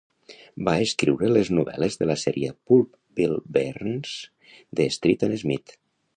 Va 0.69 0.71
escriure 0.85 1.29
les 1.33 1.51
novel·les 1.57 1.97
de 1.99 2.07
la 2.13 2.15
sèrie 2.21 2.49
pulp 2.71 2.91
Bill 3.21 3.37
Barnes 3.59 4.17
de 4.81 4.91
Street 4.99 5.29
and 5.31 5.39
Smith. 5.45 5.79